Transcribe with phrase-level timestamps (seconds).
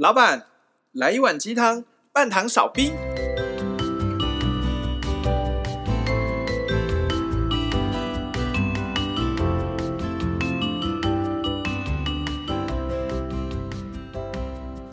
[0.00, 0.46] 老板，
[0.92, 2.90] 来一碗鸡汤，半糖少冰。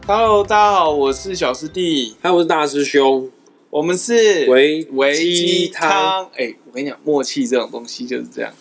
[0.06, 3.32] Hello，大家好，我是小师弟，还有我是大师兄，
[3.70, 6.26] 我们是喂喂鸡汤。
[6.36, 8.52] 哎，我跟你讲，默契这种东西就是这样。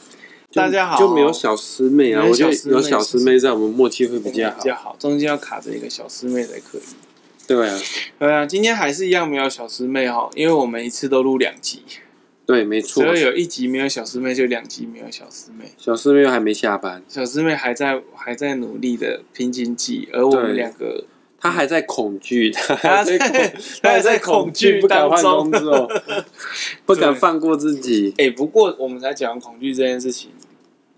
[0.57, 2.25] 大家好，就没有小师妹啊？
[2.27, 4.57] 我觉得有小师妹在，我们默契会比较好。
[4.57, 6.82] 比较好，中间要卡着一个小师妹才可以。
[7.46, 7.79] 对啊，
[8.18, 11.82] 对啊，今天还是一样没有小师妹哈，因为我们一次都录两集。
[12.46, 13.04] 对，没错。
[13.04, 15.71] 所以有一集没有小师妹，就两集没有小师妹。
[15.77, 21.04] 小师妹又还没下班，小师妹还在还在努力的拼经济，而我们两个，
[21.38, 25.91] 她还在恐惧， 她还在她还在恐惧，不敢换工作，
[26.86, 28.14] 不敢放过自己。
[28.16, 30.30] 哎，不过我们才讲恐惧这件事情。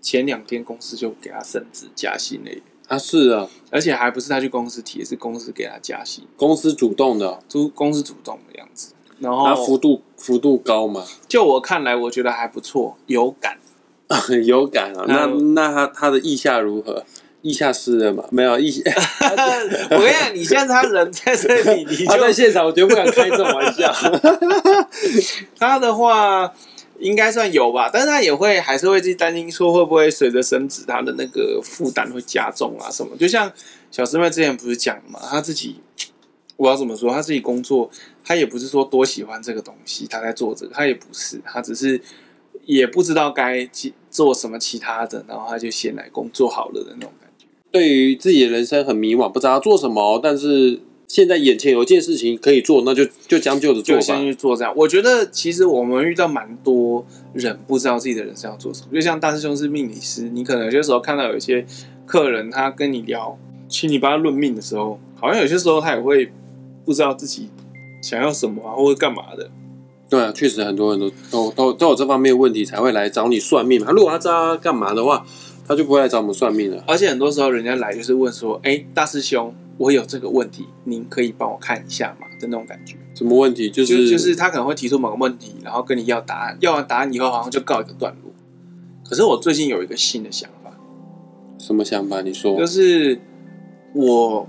[0.01, 2.51] 前两天公司就给他升职加薪了，
[2.87, 11.03] 啊是啊，而且还不是他去公司提，是公司给他加薪，公司主动的，主公司主动的样子，然后幅度幅度高嘛？
[11.27, 13.57] 就我看来，我觉得还不错，有感，
[14.45, 15.03] 有感啊。
[15.07, 17.05] 那那他他的意下如何？
[17.41, 18.25] 意下湿了嘛？
[18.31, 18.81] 没有意下。
[19.91, 23.93] 我跟你讲，你现在他人在这里，你就在现场，我绝不敢开这种玩笑。
[25.57, 26.53] 他的话。
[26.99, 33.15] 应该算有吧，但是他也会还是会去担心说会不会随着升职，他的那个负担会加重啊什么？
[33.17, 33.51] 就像
[33.89, 35.77] 小师妹之前不是讲嘛，他自己
[36.57, 37.11] 我要怎么说？
[37.11, 37.89] 他自己工作，
[38.23, 42.01] 他也不是说多喜欢这个东西，他在做这个，他也不是，他只是
[42.65, 43.69] 也不知道该
[44.09, 47.45] 做什么其他的，然后他就先来工作好了的那种感觉。
[47.71, 50.81] 对于自己的人生很迷惘，不知道做什么，但是。
[51.09, 53.99] 现在眼前有一件事情可以做，那就就将就着做吧。
[53.99, 54.71] 就先去做这样。
[54.75, 58.87] 我觉得其实我们遇到蛮多人不知道自己的人生要做什么。
[58.93, 61.65] 就像大师兄是命理师，你可能有些时候看到有一些
[62.05, 63.35] 客人他跟你聊，
[63.67, 66.31] 请你帮他论命的时候，好像有些时候他也会
[66.85, 67.49] 不知道自己
[68.03, 69.49] 想要什么啊，或者干嘛的。
[70.07, 73.91] 对啊，确实很多人都都都都有这方面的问题才会来找你算命嘛。
[73.91, 75.25] 如果他知道他干嘛的话，
[75.67, 76.83] 他就不会来找我们算命了。
[76.85, 82.27] 而且很多时候人家来就是问说：“哎，大师兄。”我有这个问题，您可以帮我看一下吗？
[82.39, 82.97] 的那种感觉。
[83.15, 83.69] 什么问题？
[83.69, 88.31] 就是就，就是他可能会提出某个问题，然后跟你要答案，要完答案以后，好像就告一个段落。
[89.07, 90.69] 可是我最近有一个新的想法。
[91.57, 92.19] 什么想法？
[92.21, 92.57] 你说。
[92.57, 93.17] 就是
[93.93, 94.45] 我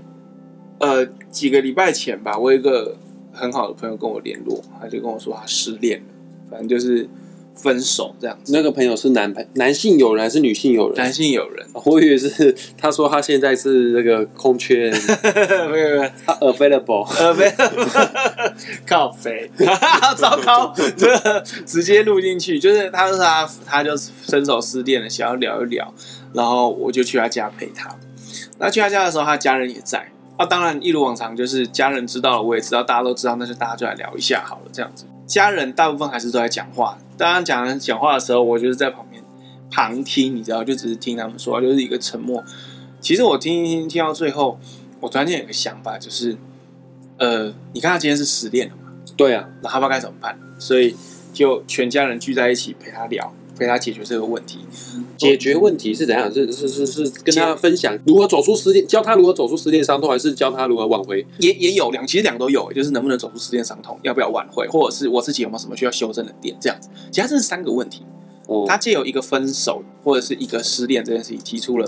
[0.79, 2.97] 呃几个礼拜前吧，我有一个
[3.31, 6.07] 很好的朋友跟我联络，他就跟我说他失恋了，
[6.49, 7.07] 反正就是。
[7.55, 10.97] 分手这样子，那个朋友是男朋男性友人还是女性友人？
[10.97, 14.91] 男性友人， 我以为是他说他现在是那个空缺，
[15.71, 18.11] 没有没有，他 available，available，
[18.87, 19.49] 靠北，
[20.17, 20.73] 糟糕，
[21.65, 25.93] 直接录进去，就是他说他他就分手失恋了，想要聊一聊，
[26.33, 27.89] 然后我就去他家陪他。
[28.57, 30.09] 那去他家的时候，他家人也在。
[30.37, 35.05] 啊，当然一如往常，就是家人知道了，我也知道，大家都知道，那就大家就来聊一下好了，这样子。
[35.27, 36.97] 家人大部分还是都在讲话。
[37.21, 39.23] 当他讲讲话的时候，我就是在旁边
[39.69, 42.43] 旁听，你知道，就只是听他们说，就是一个沉默。
[42.99, 44.59] 其实我听听听到最后，
[44.99, 46.35] 我突然间有个想法，就是，
[47.17, 48.91] 呃，你看他今天是失恋了嘛？
[49.15, 50.95] 对啊，那他不知道该怎么办，所以
[51.31, 53.31] 就全家人聚在一起陪他聊。
[53.61, 54.57] 陪他解决这个问题，
[55.15, 56.33] 解决问题是怎样？
[56.33, 61.23] 是是是是跟他分享如何走出失恋，教他如何走出失恋伤痛，还是教他如何挽回？
[61.37, 66.57] 也也有两，其实两个都有，就是能不能走出失恋伤痛，要不要挽回，或者是我自己有没有什么需要修正的点？
[66.59, 68.01] 这样子，其实这是三个问题。
[68.47, 71.87] 哦，他借由一个分手或者是一个失恋这件事情，提出了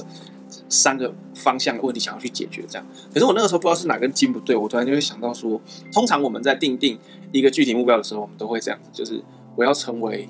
[0.70, 2.64] 三个方向的问题，想要去解决。
[2.70, 5.60] 这样，可是我那个时候不知道是哪根筋不对，我突然就会想到说，
[5.92, 7.00] 通常我们在定定
[7.32, 9.20] 一个具体目标的时候，我们都会这样子，就是
[9.56, 10.30] 我要成为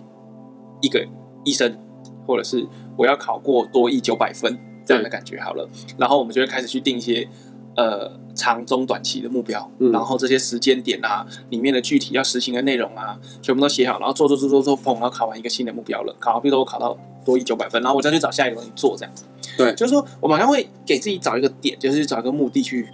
[0.82, 1.06] 一个
[1.44, 1.78] 医生。
[2.26, 2.66] 或者是
[2.96, 7.28] 我要考过多一九百分这样的感觉好了，然后我们就会开始去定一些
[7.76, 19.26] 呃长中短期的目标，嗯、然后这些时间点啊，里面的具体要实行的内容啊，全部都写好，然后做做做做做，砰，然后考完一个新的目标了，考，比如说我考到多一九百分，然后我再去找下一个东西做这样子。
[19.58, 22.88] 对，就是说我们好像会给自己找一个点，就是找一个目的去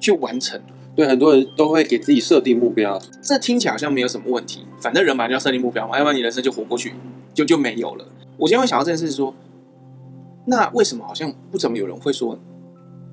[0.00, 0.58] 去完成。
[0.96, 6.94] 对，很多人都会给自己设定目标，这听起来好像没有什么问题，反正人嘛就要设定目标嘛，要不然你人生就活过去
[7.34, 8.06] 就就没有了。
[8.36, 9.34] 我今天会想到这件事，是说，
[10.46, 12.38] 那为什么好像不怎么有人会说，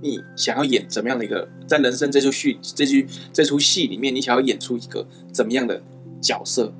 [0.02, 5.82] 你想要演怎么样的一个，在人生这出戏、这句这出戏里面，你想要演出一个怎么样的
[6.22, 6.74] 角色？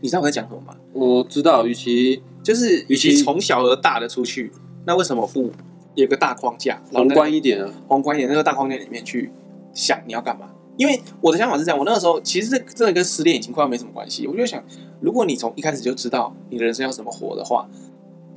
[0.00, 0.76] 你知道我在讲什么吗？
[0.92, 4.52] 我知道，与其就是与其从小而大的出去，
[4.84, 5.50] 那为什么不
[5.94, 7.72] 有个大框架，宏观一点啊？
[7.88, 9.30] 宏观一点，那个大框架里面去
[9.72, 10.50] 想你要干嘛？
[10.78, 14.64] 因为我的想法是这样，我那个时候其实这真的跟失恋已经快要没什么关系，我就想。
[15.00, 17.68] 如果你从一开始就知道你的人生要怎么活的话，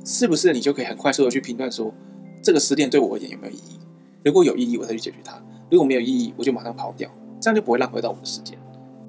[0.04, 1.92] 是不是你就可以很快速的去评断说，
[2.40, 3.80] 这个失恋对我而言有没有意义？
[4.24, 5.34] 如果有意义，我再去解决它；
[5.70, 7.10] 如果没有意义，我就马上跑掉，
[7.40, 8.56] 这样就不会浪费到我的时间。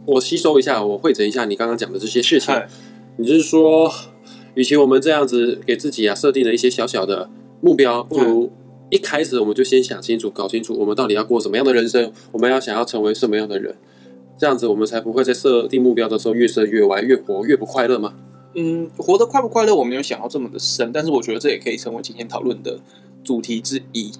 [0.05, 2.55] 我吸收一下，我汇整一下你刚刚讲的这些事情。
[3.17, 3.91] 你就是说，
[4.55, 7.29] 与其我们这样子给自己啊设定了一些小小的
[7.61, 8.51] 目标，不如
[8.93, 13.75] 一开始我们就先想清楚、搞清楚，我们到底要过什么样的人生，我们要想要成为什么样的人，
[14.37, 18.13] 这样子我们才不会在设定目标的时候越设越歪，越活越不快乐吗？
[18.53, 22.79] 嗯，活得快不快乐，我没有想要这么的深，但是我觉得这也可以成为今天讨论的
[23.23, 24.11] 主题之一。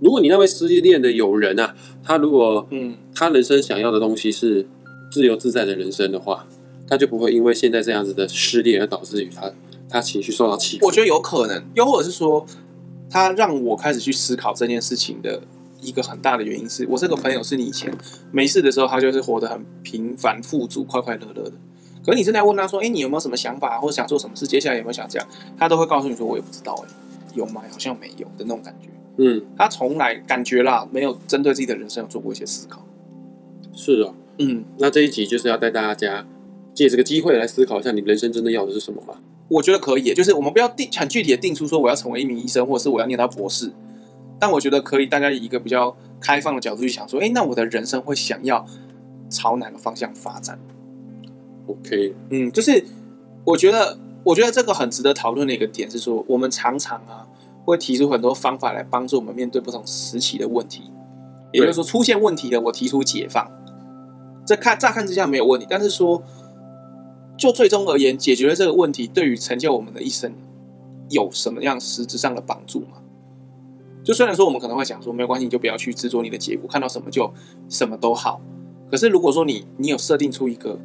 [0.00, 4.66] 如果你那位失恋的友人啊，他如果嗯，他人生想要的东西是
[5.10, 6.46] 自由自在的人生的话，
[6.86, 9.50] 他就不会因为现在这样子的失恋而导致于他
[9.88, 10.84] 他情绪受到欺负。
[10.84, 12.44] 我觉得有可能，又或者是说，
[13.10, 15.42] 他让我开始去思考这件事情的
[15.82, 17.92] 一个很大的原因是，我这个朋友是你以前
[18.30, 21.52] 没事的时候，他就是活得很平凡富足、快快乐乐的。
[22.04, 24.46] 可是你正在问他说：“哎，你有没有什么想法，或者想做什么事？
[24.46, 25.28] 接下来有没有想这样？”
[25.58, 26.88] 他都会告诉你说：“我也不知道，哎，
[27.34, 27.62] 有吗？
[27.70, 32.86] 好像没有的那种感觉。”嗯，他从来感觉啦，没有针对自己的人生有做过一些思考。
[33.74, 36.26] 是啊，嗯，那这一集就是要带大家
[36.72, 39.16] 借这个机会来思考一下，你人生真的要的是什么吗？
[39.50, 43.70] 我觉得可以，就是我们不要定很具体的定出说我要成为一名医生，或者是我要念到博士。
[44.38, 48.64] 但我觉得可以，大家以一个比较开放的角度去想说，哎，那我的人生会想要
[49.28, 50.58] 朝哪个方向发展
[51.66, 52.82] ？OK，嗯，就是
[53.44, 57.26] 我觉得，我觉得这个很值得讨论的一个点是说，我们常常啊。
[57.66, 60.90] 会提出很多方法来帮助我们面对不同时期的问题，
[61.52, 63.48] 也就是说，出现问题的我提出解放，
[64.44, 66.20] 这看乍看之下没有问题，但是说
[67.40, 70.30] 就最终而言，解决了这个问题，对于成就我们的一生
[71.08, 72.98] 有什么样实质上的帮助吗？
[74.04, 77.32] 就虽然说我们可能会想说没关系，你就不要去执着你的结果，看到什么就
[77.70, 78.42] 什么都好。
[78.90, 80.78] 可是如果说你你有设定出一个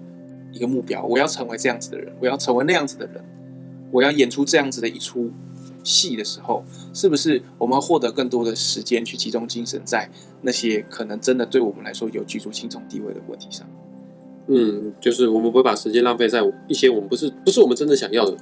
[0.53, 3.21] 一个目标，我要成为这样子的人，我要成为那样子的人，
[3.91, 5.29] 我要演出这样子的一出。
[5.83, 6.63] 戏的时候，
[6.95, 10.09] 是不是我们获得更多的时间去集中精神在
[10.41, 13.67] 那些可能真的对我们来说有举足轻重地位的问题上？
[14.47, 18.35] 嗯，就是我们不会把时间浪费在一些我们不是不是我们真的想要的，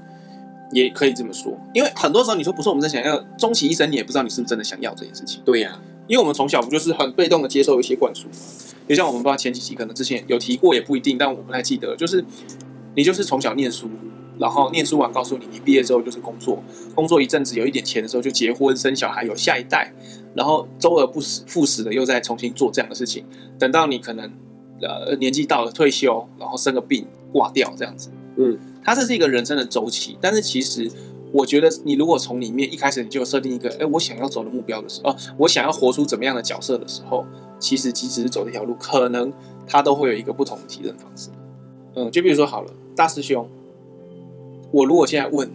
[0.71, 1.57] 也可以这么说。
[1.73, 5.41] 因为很多时候你说不是我们真的想要，终其一生你也不知道你是不是真的想要这件事情。
[5.45, 8.27] 对呀、啊，因为我们从小不就是很被动的接受一些灌输，
[8.87, 12.23] 就像我们不知道前几集可能之前有提过也不一定，但我不太记得，就是
[12.95, 13.89] 你就是从小念书。
[14.39, 16.61] 然后念书完，告诉你，你毕业之后就是工作，
[16.95, 19.93] 工作一阵子有一点钱的时候就结婚生小孩，有下一代，
[20.33, 23.23] 然后周而不死复始的又再重新做这样的事情。
[23.59, 24.29] 等到你可能
[24.81, 28.09] 呃年纪到了退休，然后生个病挂掉这样子。
[28.37, 30.17] 嗯，它这是一个人生的周期。
[30.19, 30.89] 但是其实
[31.31, 37.25] 我觉得，你如果从里面一开始你就设定一个，哎，我想要走的目标的时候，哦，我想要活出怎么样的角色的时候，
[37.59, 39.31] 其实即使是走这条路，可能
[39.67, 41.29] 他都会有一个不同的提升方式。
[41.95, 43.47] 嗯，就比如说好了，大师兄。
[44.71, 45.47] 我如果现在问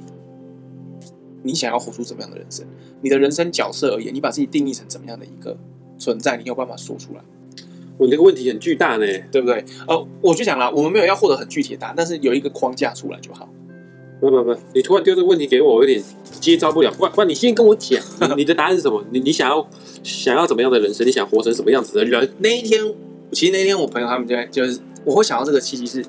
[1.42, 2.64] 你，想要活出怎么样的人生？
[3.00, 5.56] 你的人生角色而言，你把自己定义成怎么样的一个
[5.98, 6.36] 存在？
[6.36, 7.20] 你有办法说出来？
[7.98, 9.64] 我这个问题很巨大呢，对不对？
[9.86, 13.48] 呃，我就讲了，我们没有要获得很具体的答案，但是有一个框架出来就好。
[14.20, 16.02] 不不不，你突然丢这个问题给我，我有点
[16.40, 16.90] 接招不了。
[16.98, 18.00] 不不，你先跟我讲，
[18.36, 19.04] 你的答案是什么？
[19.12, 19.68] 你你想要
[20.02, 21.06] 想要怎么样的人生？
[21.06, 22.28] 你想活成什么样子的人？
[22.38, 22.80] 那一天，
[23.32, 26.04] 其实那天我朋友他们就在就是，我会想到这个契机是。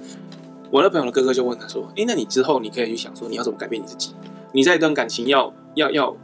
[0.72, 4.12] 我的朋友的哥哥就问他说：“哎，那你之后你可以去想说，你要怎么改变你自己？
[4.52, 6.16] 你在一段感情要要要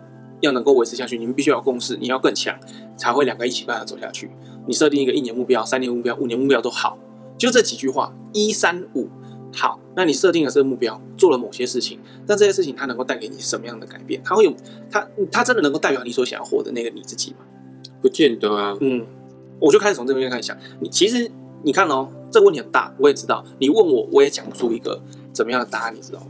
[0.42, 2.56] 要能够维持下去，你们必须要有共识，你要更强，
[2.96, 4.30] 才会两个一起办法走下去。
[4.68, 6.98] 你设定一个一年目标、三年目标、五年目标都好，
[7.38, 9.08] 就这几句话，一三五
[9.54, 9.80] 好。
[9.96, 14.22] 那你设定了这个目标，做了某些事情，但这些事情它能够带给你什么样的改变？
[14.24, 14.54] 它会有
[14.90, 17.38] 它它真的能够代表你所想要活的那个你自己吗？
[18.02, 18.76] 不见得啊。
[18.82, 19.06] 嗯，
[19.60, 21.32] 我就开始从这边开始想，你其实。”
[21.64, 23.44] 你看哦，这个问题很大，我也知道。
[23.58, 25.02] 你问我，我也讲不出一个
[25.34, 26.28] 怎么样的答案，你知道吗？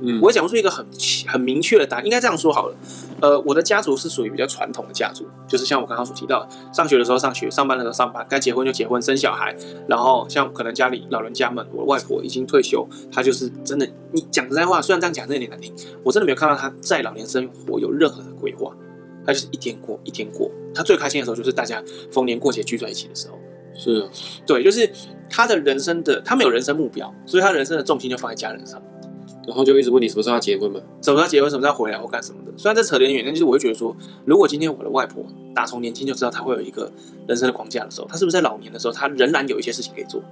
[0.00, 0.86] 嗯，我也讲不出一个很
[1.28, 2.04] 很明确的答案。
[2.06, 2.76] 应该这样说好了，
[3.20, 9.54] 呃，我的家族是属于比较传统的家族，就是像我刚刚所提到的，上学的时候上学，上班的时候上班，该结婚就结婚生小孩。
[9.86, 15.70] 然后像可能家里老人家们，我外婆已经退休，她就是真的，你讲实在话，虽然这样讲真的有点难听，
[16.02, 18.74] 我真的没有看到她在老年生活有任何的规划，
[19.26, 20.50] 她就是一天过一天过。
[20.74, 23.38] 她最开心的时候就是大家逢年过节聚在一起的时候。
[23.74, 24.08] 是啊，
[24.46, 24.88] 对，就是
[25.30, 28.80] 他的人生的，他没有人生目标，所以他人生的重心就放在家人上，
[29.46, 32.52] 然后就一直问你什么时候要结婚嘛，什么时候结婚，什么时候回来我干什么的。
[32.56, 36.90] 虽然这扯得远，但就是我会觉得说，如果今天我的外婆打从年轻就知道她会有一个
[37.26, 40.22] 人生的框架的时候，她是不是在老年的时候，她仍然有一些事情可以做？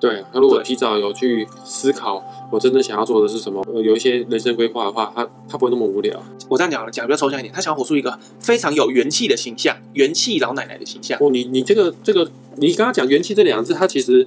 [0.00, 6.20] 对，她如果提早有去思考，我真的想要做的是什么，有一些人生规划的话，她她不会那么无聊。
[6.48, 11.16] 我这样讲了，讲比较抽象一点，她想要活出一个非常有元气的形象，元气老奶奶的形象。
[11.20, 14.26] 哦，你你这个这个，你刚刚讲元气这两个字，它其实，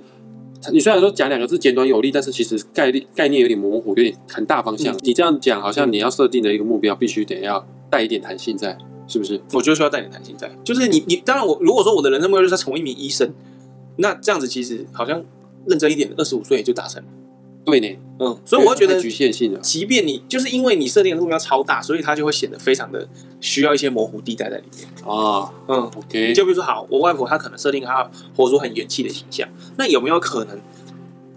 [0.72, 4.96] 你虽然说讲两个字简短有力，但是其实概念概念有点模糊，有点很大方向。
[4.96, 8.78] 嗯、你这样讲，好像你要设定的一个目标，必须得要带一点弹性在。
[9.08, 9.40] 是不是？
[9.54, 13.32] 我觉得需要带点弹性在，就是你你当然我如果说我的人生目标就是成为一名医生，
[13.98, 15.24] 那这样子其实好像
[15.68, 17.10] 认真一点，二十五岁就达成了。
[17.66, 23.08] 对呢，嗯，所以我会觉得局限性的，即便你就是因为你设定的目标超大，所以它就会显得非常的
[23.42, 24.88] 需要一些模糊地带在里面。
[25.04, 25.52] 啊。
[25.68, 30.62] 嗯，OK，就比如说，好，我外婆她可能设定她活出很元气的形象，那有没有可能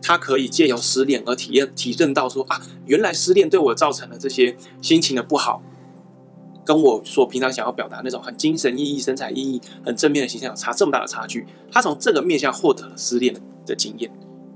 [0.03, 5.63] 她可以借由失恋而体验体认到说啊，原来失恋对我造成了这些心情的不好，
[6.63, 14.11] 跟我所平常想要表达那种很精神奕奕、神采奕奕、很正面的形象有差这么大的差距，她从这个面向获得了失恋的经验，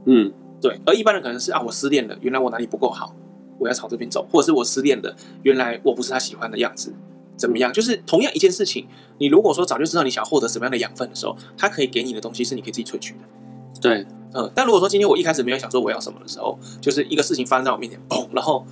[0.05, 0.31] 嗯。
[0.63, 3.15] 对，而一般人可能是啊，我失恋了，原来我哪里不够好，
[3.59, 6.95] 我要朝这边走，或者是我失恋了，原来我不是他喜欢的样子，
[7.37, 7.73] 怎么样？
[7.73, 8.87] 就是同样一件事情，
[9.19, 13.19] 你如果说早就知道你想要获得什么样的养分的时候，他可以给你的东西是你可以自己萃取的。
[13.81, 18.65] 对，嗯，但如果说今天我一开始没有想说我要什么的时候，就是一个事情发生在我面前，砰，然后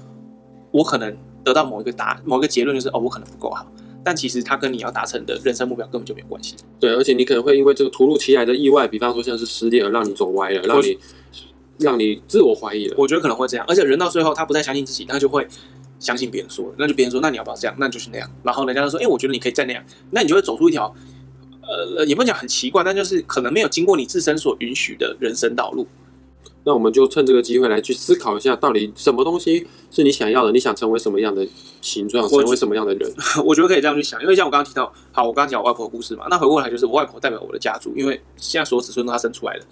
[0.70, 3.66] 我可能得到某一个答某一个结论，就是哦，我可能不够好，
[4.04, 6.54] 但其实它跟你要达成的人生目标根本就没有关系。
[6.78, 10.96] 对，而且你可能会因为这个突如其来的意外，比方说像是失恋而让你走歪了，让你。
[11.80, 15.46] 让你自我怀疑了，我觉得可能会这样，而且人到最后他不再相信自己，他就会
[15.98, 17.74] 相信别人说，那就别人说，那你要不要这样？
[17.78, 18.30] 那就是那样。
[18.42, 20.94] 然后人家就说，哎、欸，我觉得你可以再那样，那你就会走出一条，
[21.62, 25.86] 呃，也不能讲很奇怪，但就是可能没有经过你自身所允许的人生道路。
[26.62, 30.52] 那我们就趁这个机会来去思考一下，到底什么东西是你想要的？
[30.52, 31.48] 你想成为什么样的
[31.80, 32.28] 形状？
[32.28, 33.10] 成为什么样的人？
[33.46, 39.64] 我觉得可以这样去想，因为像我刚刚提到，好，我刚刚讲我外婆的故事嘛，那回过来就是我外婆代表我的家族，因为现在所有子孙都她生出来的。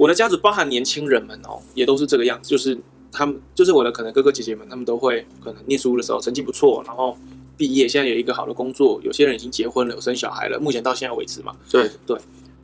[0.00, 2.78] 我的家族包含年轻人们哦，也都是这个样子，就是
[3.12, 7.14] 他们，就是我的可能哥哥姐姐们，他们都会可能念书的时候成绩不错，然后
[7.54, 11.54] 毕业，现在有一个好的工作，有些人已经结婚了，有生小孩了，目前到现在为止嘛。
[11.70, 12.18] 对对。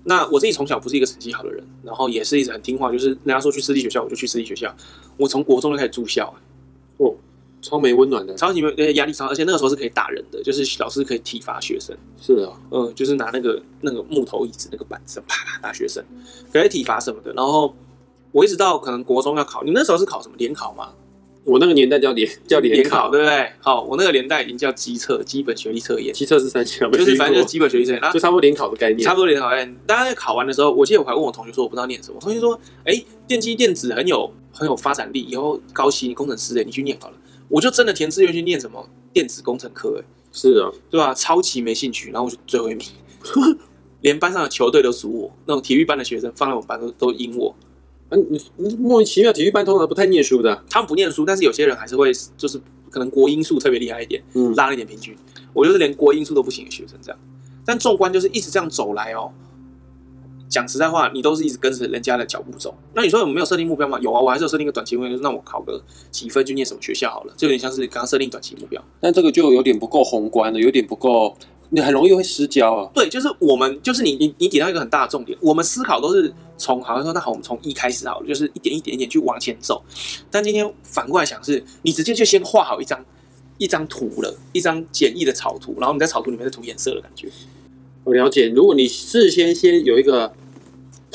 [0.04, 4.74] 那我自己从小不是一个成绩好的人，然后也是一直很听话，就是人家说去私立学校，我就去私立学校。
[5.18, 6.34] 我从国中就开始住校。
[6.96, 7.14] 哦。
[7.62, 11.96] 超没温暖的，超级没呃压力超，而且那个时候是可以打人的，就是老师可以体罚学生。
[12.20, 16.04] 是啊，嗯，就是拿那个那个木头椅子那个板子啪啪打学生，
[16.52, 17.32] 可以体罚什么的。
[17.32, 17.74] 然后
[18.32, 20.90] 我一直到可能国中要考，你那时候是考什么联考吗？
[21.44, 23.52] 我那个年代叫联叫联考，考，对不对？
[23.60, 26.12] 好，我那个年代已经叫基测，基本学历测验。
[26.12, 28.98] 基测是三级，就是反正就是基本学历测验，就差不多联考的概念。
[29.00, 29.76] 差不多联考概念。
[29.86, 32.16] 大家在考完的时候，我记得我还问我同学说，我不知道念什么。
[32.16, 37.16] 我同学说，哎，电机电子很有很有发展力，以后高薪工程师，哎，你去念好了。
[37.48, 41.14] 我就真的填志愿去念什么电子工程科，哎，是啊，对吧？
[41.14, 42.86] 超级没兴趣，然后我就最后一名，
[44.02, 47.54] 连班上的球队都输我，那种体育班的学生放在我们班都都赢我。
[48.08, 52.60] 啊，你你莫名其妙，体育班通常不太念书的，他们不念书，但是有些人还是会，就是
[52.90, 55.16] 可能国英数特别厉害一点，嗯，拉了一点平均。
[55.52, 57.18] 我就是连国英数都不行的学生这样，
[57.64, 59.32] 但纵观就是一直这样走来哦。
[60.56, 62.74] 讲实在话，你都是一直跟着人家的脚步走。
[62.94, 63.98] 那你说有没有设定目标吗？
[64.00, 65.78] 有啊，我还是有设定一个短期目标，就是那我考个
[66.10, 68.82] 几分就念什么学校好了，就有点像是刚刚设定短期目标。
[68.98, 71.36] 但这个就有点不够宏观了，有点不够，
[71.68, 72.90] 你很容易会失焦啊。
[72.94, 75.36] 对，就是我们，就是你，你，你点到一个很大的重点。
[75.42, 79.82] 我们思考都是从好像说，那好，我们从一开始好了，就是一点一点一点去往前走。
[80.30, 83.04] 但今天反过来想是，是你直接就先画好一张
[83.58, 87.28] 一张图了，一张简易的草图，然后你在草图里面再涂颜色的感觉。
[88.04, 90.32] 我了解，如果你事先先有一个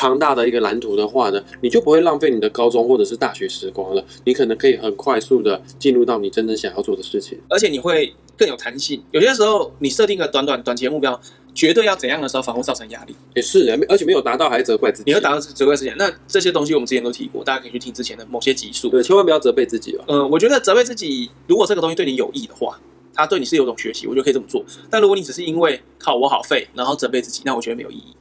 [0.01, 4.03] 庞大的一个蓝图的话呢，你就不会浪费你的高中或者是大学时光了。
[4.25, 8.99] 你可能可以很快速的进入到你真正想要做的事情，而且你会更有弹性。
[9.11, 11.21] 有些时候你设定个短短短期的目标，
[11.53, 13.15] 绝对要怎样的时候，反而会造成压力。
[13.35, 15.11] 也是，而且没有达到还责怪自己。
[15.11, 15.93] 你会达到责怪自己。
[15.99, 18.89] 那这些东西我们之前都提过，大家可以去听之前的某些集数。
[18.89, 20.03] 对，千万不要责备自己了。
[20.07, 22.79] 嗯，我觉得责备自己，如果这个东西对你有益的话。
[23.13, 24.63] 他对你是有种学习，我觉得可以这么做。
[24.89, 28.15] 但如果你只是因为靠我好废，然后责备自己，那我觉得没有意义。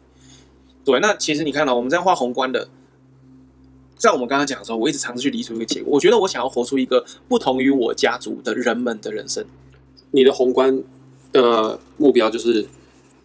[0.91, 2.69] 对，那其实你看到我们在画宏观的，
[3.97, 5.93] 在我们刚刚讲的时候，我一直尝试去理出一个结果。
[5.93, 9.45] 我觉得我想要活出一个不同于我家族的人们的人生。
[10.11, 10.83] 你的宏观
[11.33, 12.67] 的目标就是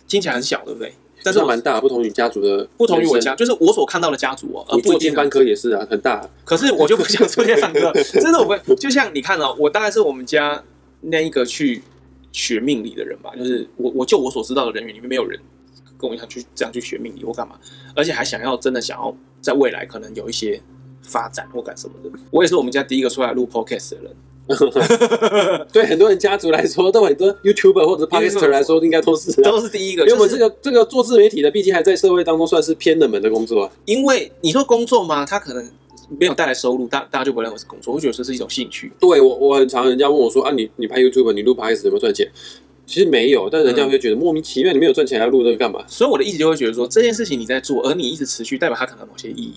[0.08, 0.94] 听起来很小，对不对？
[1.24, 4.66] 但是蛮大，不同于家族的，不同于我家，就是我所看到的家族哦。
[4.76, 6.30] 你做电班科也是啊，很大。
[6.44, 7.92] 可是我就不想做电班科，
[8.22, 10.64] 真的我不就像你看哦，我大概是我们家。
[11.08, 11.84] 那一个去
[12.32, 15.40] 学命理的人吧，就是我，我就我所知道的人员里面没有人
[15.98, 17.56] 跟我一样去这样去学命理或干嘛，
[17.96, 20.62] 而且还想要真的想要在未来可能有一些
[21.02, 22.10] 发展或干什么的。
[22.32, 24.16] 我也是我们家第一个出来录 podcast 的人。
[25.74, 30.04] 对很多人家族来说，都很多 YouTuber 或者 Podcaster 来说，应该都是都是第一个。
[30.04, 33.72] 因为我们这个这个做自媒体的，毕竟还在社会当中算是偏冷门的工作。
[33.86, 35.26] 因为你说工作嘛？
[35.26, 35.68] 他可能。
[36.20, 38.92] 没有带来收入，大大家就不认为是工作，我觉得这是一种兴趣。
[39.00, 42.32] 对我，我很常人家问我说啊，你你拍 youtuber，你录 Podcast 有没有赚钱？
[42.86, 45.84] 其实没有，但人家会觉得莫名其妙，你没有赚钱还要录这个干嘛？
[45.88, 49.54] 所以我的意思就会觉得说，这件事情你在做，而你一直持续，代表它可能某些意义，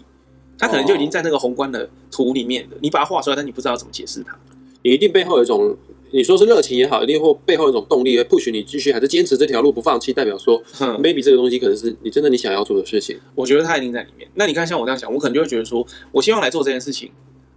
[0.58, 4.36] 它可能就已经在那个宏观的图里面的，你把它画出来，但你不知道怎么解释它。
[4.82, 5.76] 你一定背后有一种
[6.10, 13.18] 你说是热情也好，一定或背后一种动力，会 push 你继续还是坚持这条路不放弃，代表说、 嗯、maybe 这个东西可能是你真的你想要做的事情。
[13.34, 14.26] 我觉得它一定在里面。
[14.34, 17.10] 那你看，像我这样想，我可能就会觉得说，我希望来做这件事情，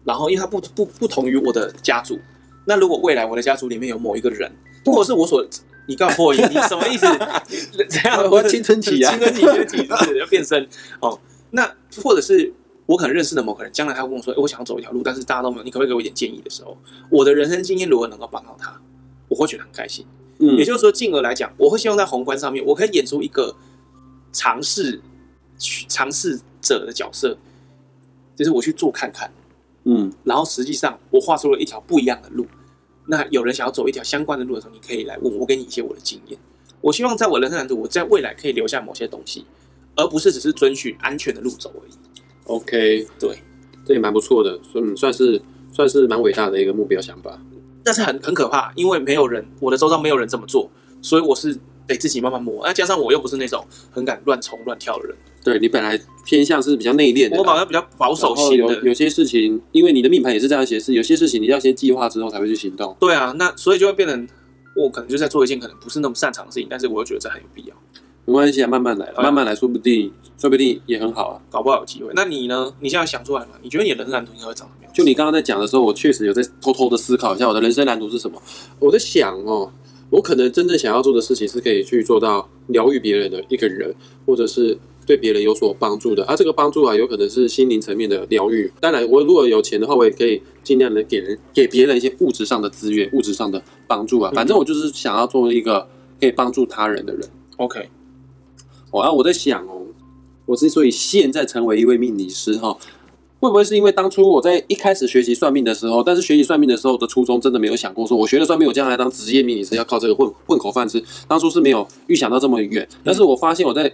[0.03, 2.19] 然后因为它不不不同于我的家族。
[2.65, 4.51] 那如果未来我的家族里面有某一个人，
[4.85, 5.45] 或者是我所
[5.87, 7.05] 你告诉我，你什么意思？
[7.89, 10.67] 这样我青春期啊，青春期的体质要变身
[10.99, 11.19] 哦。
[11.51, 12.53] 那或者是。
[12.87, 16.77] 我可能认识的某个人，将来他会跟我说：“欸，我想要走一条路，但是大家都没有，你可不可以给我一点建议？”的时候，
[17.09, 18.81] 我的人生经验如何能够帮到他，
[19.29, 20.05] 我会觉得很开心。
[20.39, 23.55] 嗯，也就是说，进而来讲，我会希望在宏观上面，我可以演出一个
[24.33, 24.99] 尝试、
[25.87, 27.37] 尝试者的角色，
[28.35, 29.31] 就是我去做看看，
[29.85, 32.45] 嗯，然后实际上我画出了一条不一样的路。
[33.11, 36.39] 那有人想要走一条相关的路的时候，你可以来问我，给你一些我的经验。
[36.79, 39.45] 我希望在我人生蓝图，我在未来可以留下某些东西，
[39.97, 41.91] 而不是只是遵循安全的路走而已。
[42.45, 43.37] OK，对，
[43.85, 45.41] 这也蛮不错的，嗯，算是
[45.73, 47.37] 算是蛮伟大的一个目标想法。
[47.83, 52.65] 但是很很可怕，因为没有人，我的周遭没有人这么做，所以我是得自己慢慢磨。
[52.65, 55.17] 那加上我又不是那种很敢乱冲乱跳的人。
[55.43, 58.75] 对，你本来偏向是比较内敛的，我好像比较保守型的。
[58.75, 62.95] 有有些事情，因为你的命盘也是这样写，是有些事情你要先计划之后才会去行动。
[62.99, 64.27] 对啊，那所以就会变成
[64.75, 67.75] 我可能就在做一件可能不是那么擅长的事情，但是我又觉得这很有必要。
[68.25, 70.11] 没关系啊，慢慢来，慢慢来说不定。
[70.37, 72.11] 说不定也很好啊，搞不好有机会。
[72.15, 72.73] 那你呢？
[72.79, 73.49] 你现在想出来吗？
[73.61, 74.91] 你觉得你的人生蓝图应该会长什么样？
[74.91, 78.41] 就你刚刚在讲的时候，我确实有在偷偷的思考一下我的人生蓝图是什么。
[78.79, 79.71] 我在想哦，
[80.09, 83.93] 我可能真正想要做的事情是可以去做到疗愈别人的一个人，
[84.25, 84.75] 或者是
[85.11, 86.23] 对别人有所帮助的。
[86.23, 88.71] 而、啊、这个帮助啊，有可能是心灵层面的疗愈。
[88.79, 94.31] 当然，我如果有钱的话，我也可以尽量的给人给别人一些物质上的资源、物质上的帮助啊。
[94.33, 95.85] 反正我就是想要做一个
[96.17, 97.29] 可以帮助他人的人。
[97.57, 97.89] OK，
[98.89, 99.87] 我啊，我在想哦。
[100.45, 102.77] 我之所以现在成为一位命理师，哈，
[103.39, 112.87] 会不会是因为当初我在一开始学习算命的时候，但是学习算命的时候的初衷真的没有想过，说我学了算命，我将来当职业命理师要靠这个混混口饭吃，当初是没有预想到这么远。
[113.03, 113.91] 但是我发现我在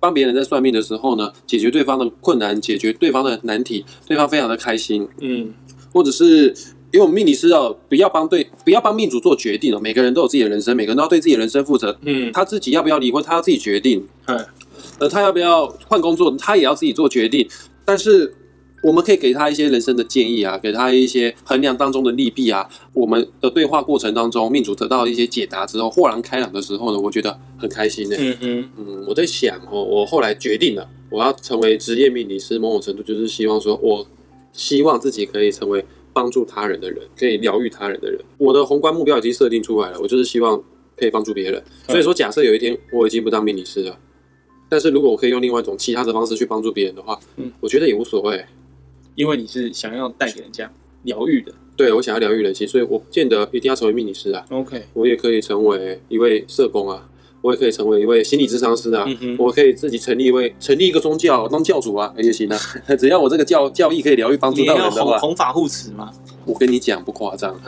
[0.00, 5.52] 帮别人在算命的时候呢，解决对方的困难，解决对方的难题，对方非常的开心，嗯，
[5.92, 6.54] 或者是
[6.92, 14.44] 因为我们命理师要不要帮对，不要帮命主做决定哦，每个人都有自己的人生，每个人都要对自己的人生负责，嗯，他自己要不要离婚，他要自己决定，嗯。
[14.98, 17.46] 呃，他要不要换工作，他也要自己做决定。
[17.84, 18.34] 但是
[18.86, 22.64] 我们可以给他一些人生的建议啊，给他一些衡量当中的利弊啊。
[22.92, 28.14] 我们的对话过程当中，命主得到一些解答之后，豁然开朗的时候呢，我觉得很开心呢。
[28.16, 34.06] 嗯嗯嗯，我在想哦，我后来决定了，我要成为职业命理师，某种程度就是希望说，我
[34.52, 38.20] 希望自己可以成为帮助他人的人，可以疗愈他人的人。
[38.38, 40.62] 我的宏观目标已经设定出来了，我就是希望
[40.96, 41.60] 可以帮助别人。
[41.88, 43.98] 所以说，假设有一天我已经不当命理师了。
[44.68, 48.44] 但是如果我可以用另外一种其他的方式去帮助别人的话，嗯，我觉得也无所谓，
[49.16, 50.70] 因为你是想要带给人家
[51.02, 51.52] 疗愈的。
[51.76, 54.44] 对，我想要疗愈人心，所以我不见得一定要成为命理师啊。
[54.50, 57.06] OK，我也可以成为一位社工啊，
[57.42, 62.58] 我也可以成为一位心理咨商师啊，嗯、我可以自己成立一位成立一个宗教当教主啊，也行啊。
[62.98, 66.10] 只要我这个教教义可以疗愈帮助到人的话，弘法护持吗？
[66.46, 67.60] 我跟你讲不夸张，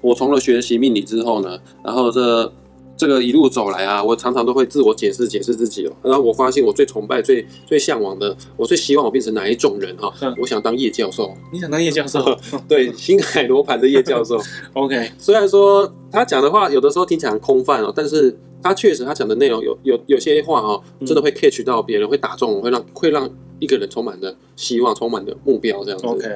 [0.00, 2.52] 我从了学习命理之后呢，然后这。
[2.96, 5.92] 这个一路走来啊，我常常都会自我解释解释自己哦。
[6.02, 10.12] 然后我发现，我最崇拜、最最向往的，我最希望我变成哪一种人哈？
[10.40, 11.34] 我想当叶教授。
[11.52, 12.22] 你想当叶教授？
[12.68, 14.40] 对，星海罗盘的叶教授。
[14.74, 15.10] OK。
[15.18, 23.28] 虽然说他讲的话有的时候听起来很空泛哦，但是他确实他讲的内容有有有些话哦，真的会 catch 到别人，会打中，会让会让
[23.58, 26.06] 一个人充满的希望、充满的目标这样子。
[26.06, 26.28] OK。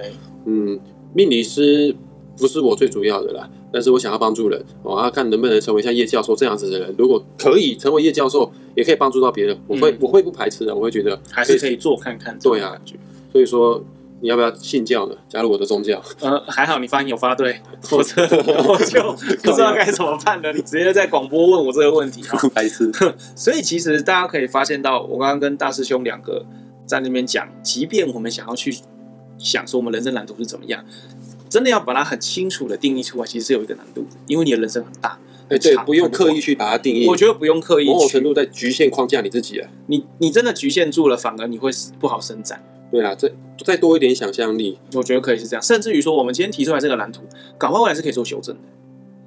[0.47, 0.79] 嗯，
[1.15, 1.95] 命理师
[2.37, 3.49] 不是我最主要的啦。
[3.71, 6.95] 但是我想要帮助人，我要看能不能成为像叶教授这样子的人。
[6.97, 10.75] 如果可以成为叶教授，也可以帮助到别人，我会、嗯、我会不排斥的。
[10.75, 12.39] 我会觉得还是可以做看看。
[12.39, 12.77] 对啊，
[13.31, 13.85] 所以说
[14.21, 15.15] 你要不要信教呢？
[15.29, 16.03] 加入我的宗教？
[16.21, 18.23] 呃，还好你发音有发对， 否则
[18.67, 20.53] 我就不知道该怎么办了。
[20.53, 22.91] 你直接在广播问我这个问题啊，白痴。
[23.37, 26.45] 所以其实大家可以发现到，我刚刚跟大师兄两个
[26.87, 28.75] 在那边讲，即便我们想要去
[29.37, 30.83] 想说我们人生蓝图是怎么样。
[31.49, 37.07] 真的要把它很清楚的定义出来，其实是有一个难度的，因为你的人生很大，哎对，不用刻意去把它定义。
[37.07, 39.69] 我觉得不用刻意，某种程度在局限框架你自己啊。
[39.87, 42.63] 你你真的局限住了，反而你会不好伸展。
[42.91, 43.31] 对啊，再
[43.65, 45.63] 再多一点想象力，我觉得可以是这样。
[45.63, 47.23] 甚至于说，我们今天提出来这个蓝图，
[47.59, 48.63] 搞不好未来是可以做修正的。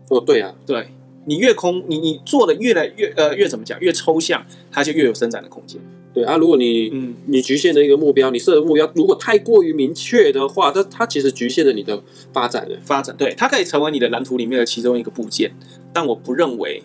[0.10, 0.88] 哦，对啊，对，
[1.26, 5.80] 你越空，你你做的越来越呃越怎么讲，越抽象，它就越有伸展的空间。
[6.13, 12.02] 对啊，如果你嗯你局限的一个目标，你设的目标如果太过于明确的话，它它其实局限了你的
[12.34, 13.15] 发展的发展。
[13.17, 15.52] 对，它可以成为你的蓝图里面的其中一个部件，
[15.93, 16.84] 但我不认为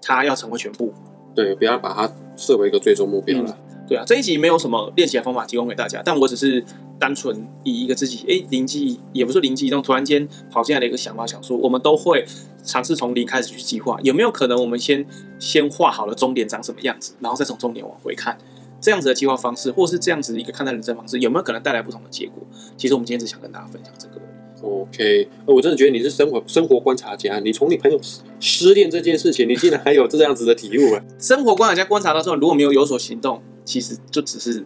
[0.00, 0.92] 它要成为全部。
[1.34, 3.50] 对，不要把它设为一个最终目标了。
[3.50, 6.64] 嗯对啊，这一集没有什么练习的方法提供给大家，但我只是
[6.96, 12.24] 单纯以一个自己哎灵机，也不是灵机一动，突然间跑进来的一个想法，想说我们都会
[12.64, 15.04] 尝试从零开始去计划，有没有可能我们先
[15.38, 18.36] 先画好了终点长什么样子，然后再从终点往回看，
[18.80, 22.42] 这样子的计划方式，或是这样子一个看待人生方式，有没有可能带来不同的结果？
[22.76, 24.14] 其实我们今天只想跟大家分享这个。
[24.62, 27.38] OK，我真的觉得你是生活生活观察家。
[27.38, 27.98] 你从你朋友
[28.40, 31.02] 失恋这件事情，你竟然还有这样子的体悟啊！
[31.18, 34.62] 生活观察家观察到之后，如果没有有所行动，其实就只是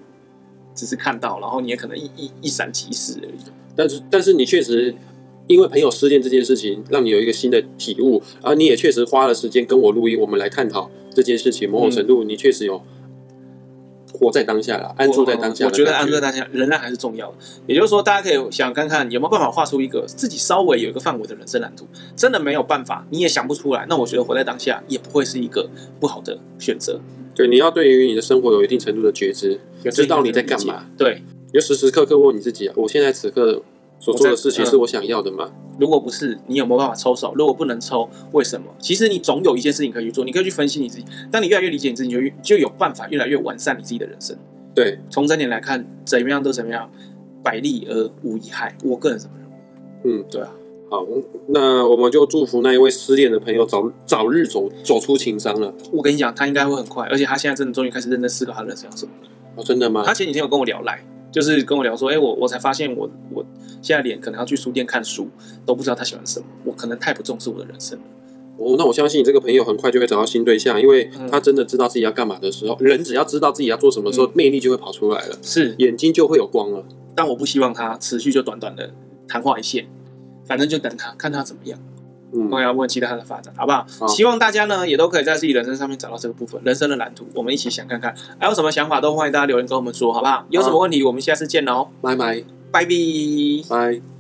[0.75, 3.39] 只是看到，然后你也可能一一一闪即逝而已。
[3.77, 4.93] 但是，但是你确实
[5.47, 11.71] 因为朋友失恋这件事情，让你有一个新的体悟，而你也确实花了时间跟我录音，我们来探讨这件事情。
[11.71, 12.83] 某种程度，你确实有。
[14.17, 15.67] 活在当下了，安住在当下。
[15.67, 17.37] 我觉得安住在当下仍然还是重要的。
[17.67, 21.85] 也就是说，大家可以想看看有没有办法画出一个自己稍微有一个范围的人生蓝图。
[22.15, 27.01] 真的没有办法，你也想不出来，那我觉得活在当下也不会是一个不好的选择。
[27.35, 29.59] 对，你要对于你的生活有一定程度的觉知，
[29.91, 30.85] 知道你在干嘛。
[30.97, 31.21] 对，
[31.53, 33.65] 要时时刻刻问你自己啊，我现在此刻
[34.05, 35.51] 所做的事情是我想要的吗？
[35.79, 37.33] 如果不是，你有没有办法抽手？
[37.35, 38.67] 如果不能抽，为什么？
[38.79, 41.07] 其实你总有一件事情可以去做，你可以去分析你自己。
[41.33, 44.37] 当你越来越理解你自己，就就有办法越来越完善你自己的人生。
[44.75, 46.91] 对，从这点来看，怎么样都怎么样，
[47.43, 48.77] 百利而无一害。
[48.85, 50.21] 我个人怎么认为？
[50.21, 50.51] 嗯，对啊。
[50.91, 51.03] 好，
[51.49, 55.73] 那我们就祝福那一位失恋的朋友早早日走走出情伤了。
[55.91, 59.13] 我跟你讲，他应该会很快，而且他现在真的终于开始认真思考他人生要什么。
[59.57, 60.03] 哦，真的吗？
[60.05, 61.03] 他前几天有跟我聊来，
[61.35, 63.45] 就是跟我聊说，哎，我我才发现我我
[63.83, 65.29] 现在连可能要去书店看书
[65.67, 68.05] 都不知道他喜欢什么，我可能太不重视我的人生了。
[68.57, 76.87] 哦，那我相信你这个朋友很快就会找到新对象，因为他真的知道自己要干嘛的时候，嗯、人只要知道自己要做什么的时候，嗯、魅力就会跑出来了，是眼睛就会有光了。
[77.17, 78.95] 但我不希望他持续就短短的
[79.27, 79.89] 昙花一现，
[80.47, 81.77] 反正就等他看他怎么样。
[82.35, 83.87] 嗯，我要问期待他的发展，好不好？
[84.01, 90.45] 好，希望大家呢也都可以在自己人生上面找到这个部分，人生的蓝图，我们一起想看看，还有什么想法都欢迎大家留言跟我们说，好不好？
[90.51, 92.17] 有什么问题，我们下次见喽，拜。
[92.17, 92.85] 拜，拜。
[93.69, 94.14] 拜。